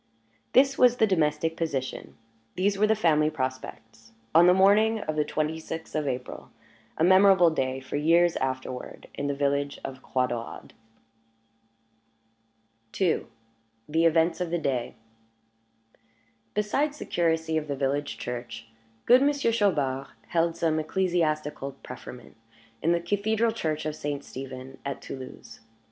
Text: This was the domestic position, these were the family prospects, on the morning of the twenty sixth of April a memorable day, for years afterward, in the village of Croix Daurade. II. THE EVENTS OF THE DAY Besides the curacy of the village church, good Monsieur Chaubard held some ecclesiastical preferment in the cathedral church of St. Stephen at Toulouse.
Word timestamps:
This 0.53 0.79
was 0.79 0.97
the 0.97 1.05
domestic 1.05 1.55
position, 1.55 2.17
these 2.55 2.75
were 2.75 2.87
the 2.87 2.95
family 2.95 3.29
prospects, 3.29 4.13
on 4.33 4.47
the 4.47 4.51
morning 4.55 4.97
of 5.01 5.15
the 5.15 5.23
twenty 5.23 5.59
sixth 5.59 5.93
of 5.93 6.07
April 6.07 6.49
a 6.97 7.03
memorable 7.03 7.51
day, 7.51 7.79
for 7.79 7.97
years 7.97 8.35
afterward, 8.37 9.05
in 9.13 9.27
the 9.27 9.35
village 9.35 9.79
of 9.85 10.01
Croix 10.01 10.25
Daurade. 10.25 10.73
II. 12.99 13.27
THE 13.87 14.05
EVENTS 14.05 14.41
OF 14.41 14.49
THE 14.49 14.57
DAY 14.57 14.95
Besides 16.55 16.97
the 16.97 17.05
curacy 17.05 17.55
of 17.55 17.67
the 17.67 17.75
village 17.75 18.17
church, 18.17 18.65
good 19.05 19.21
Monsieur 19.21 19.51
Chaubard 19.51 20.07
held 20.29 20.57
some 20.57 20.79
ecclesiastical 20.79 21.73
preferment 21.83 22.35
in 22.81 22.91
the 22.91 22.99
cathedral 23.01 23.51
church 23.51 23.85
of 23.85 23.95
St. 23.95 24.23
Stephen 24.23 24.79
at 24.83 24.99
Toulouse. 24.99 25.59